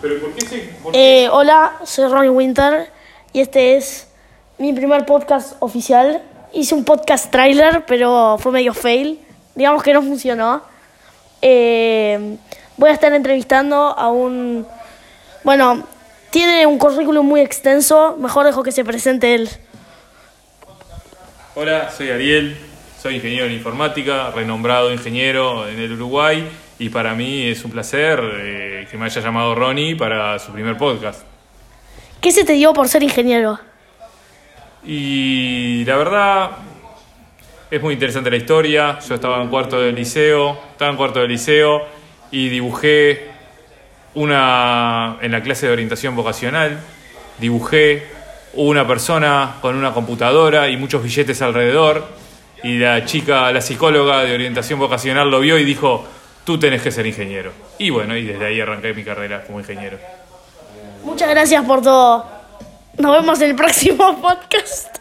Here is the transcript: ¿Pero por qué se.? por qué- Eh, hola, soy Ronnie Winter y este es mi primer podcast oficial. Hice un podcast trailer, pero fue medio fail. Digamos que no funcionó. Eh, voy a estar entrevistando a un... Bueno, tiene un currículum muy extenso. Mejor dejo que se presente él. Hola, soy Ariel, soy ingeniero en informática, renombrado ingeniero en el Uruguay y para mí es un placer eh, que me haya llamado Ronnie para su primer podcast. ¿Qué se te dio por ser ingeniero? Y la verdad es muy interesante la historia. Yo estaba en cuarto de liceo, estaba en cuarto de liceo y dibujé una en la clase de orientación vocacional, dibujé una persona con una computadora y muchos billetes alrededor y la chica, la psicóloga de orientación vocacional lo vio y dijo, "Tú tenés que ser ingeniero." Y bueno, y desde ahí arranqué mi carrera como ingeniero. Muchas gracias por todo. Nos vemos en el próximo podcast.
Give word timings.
¿Pero 0.00 0.20
por 0.20 0.32
qué 0.34 0.46
se.? 0.46 0.58
por 0.82 0.92
qué- 0.92 1.24
Eh, 1.24 1.28
hola, 1.28 1.78
soy 1.84 2.10
Ronnie 2.10 2.30
Winter 2.30 2.90
y 3.32 3.40
este 3.40 3.76
es 3.76 4.08
mi 4.58 4.72
primer 4.72 5.04
podcast 5.06 5.56
oficial. 5.60 6.22
Hice 6.52 6.74
un 6.74 6.84
podcast 6.84 7.30
trailer, 7.30 7.84
pero 7.86 8.36
fue 8.40 8.52
medio 8.52 8.74
fail. 8.74 9.20
Digamos 9.54 9.82
que 9.82 9.92
no 9.92 10.02
funcionó. 10.02 10.62
Eh, 11.42 12.36
voy 12.76 12.90
a 12.90 12.92
estar 12.92 13.12
entrevistando 13.12 13.76
a 13.76 14.08
un... 14.08 14.66
Bueno, 15.44 15.84
tiene 16.30 16.66
un 16.66 16.78
currículum 16.78 17.26
muy 17.26 17.40
extenso. 17.40 18.16
Mejor 18.18 18.46
dejo 18.46 18.62
que 18.62 18.72
se 18.72 18.84
presente 18.84 19.34
él. 19.34 19.48
Hola, 21.54 21.90
soy 21.90 22.10
Ariel, 22.10 22.56
soy 23.02 23.16
ingeniero 23.16 23.46
en 23.46 23.52
informática, 23.52 24.30
renombrado 24.30 24.92
ingeniero 24.92 25.68
en 25.68 25.78
el 25.80 25.92
Uruguay 25.92 26.48
y 26.80 26.88
para 26.88 27.14
mí 27.14 27.46
es 27.46 27.62
un 27.62 27.70
placer 27.70 28.18
eh, 28.24 28.88
que 28.90 28.96
me 28.96 29.04
haya 29.04 29.20
llamado 29.20 29.54
Ronnie 29.54 29.96
para 29.96 30.38
su 30.38 30.50
primer 30.50 30.78
podcast. 30.78 31.24
¿Qué 32.22 32.32
se 32.32 32.42
te 32.42 32.54
dio 32.54 32.72
por 32.72 32.88
ser 32.88 33.02
ingeniero? 33.02 33.60
Y 34.82 35.84
la 35.84 35.96
verdad 35.98 36.50
es 37.70 37.82
muy 37.82 37.92
interesante 37.92 38.30
la 38.30 38.38
historia. 38.38 38.98
Yo 39.06 39.14
estaba 39.14 39.42
en 39.42 39.48
cuarto 39.48 39.78
de 39.78 39.92
liceo, 39.92 40.58
estaba 40.72 40.90
en 40.90 40.96
cuarto 40.96 41.20
de 41.20 41.28
liceo 41.28 41.82
y 42.30 42.48
dibujé 42.48 43.28
una 44.14 45.18
en 45.20 45.32
la 45.32 45.42
clase 45.42 45.66
de 45.66 45.74
orientación 45.74 46.16
vocacional, 46.16 46.80
dibujé 47.38 48.06
una 48.54 48.86
persona 48.86 49.56
con 49.60 49.76
una 49.76 49.92
computadora 49.92 50.70
y 50.70 50.78
muchos 50.78 51.02
billetes 51.02 51.42
alrededor 51.42 52.08
y 52.62 52.78
la 52.78 53.04
chica, 53.04 53.52
la 53.52 53.60
psicóloga 53.60 54.24
de 54.24 54.34
orientación 54.34 54.78
vocacional 54.78 55.30
lo 55.30 55.40
vio 55.40 55.58
y 55.58 55.64
dijo, 55.64 56.08
"Tú 56.44 56.58
tenés 56.58 56.82
que 56.82 56.90
ser 56.90 57.06
ingeniero." 57.06 57.52
Y 57.78 57.90
bueno, 57.90 58.16
y 58.16 58.24
desde 58.24 58.46
ahí 58.46 58.60
arranqué 58.60 58.94
mi 58.94 59.04
carrera 59.04 59.42
como 59.44 59.60
ingeniero. 59.60 59.98
Muchas 61.04 61.30
gracias 61.30 61.64
por 61.64 61.82
todo. 61.82 62.26
Nos 62.98 63.12
vemos 63.12 63.40
en 63.40 63.50
el 63.50 63.56
próximo 63.56 64.20
podcast. 64.20 64.99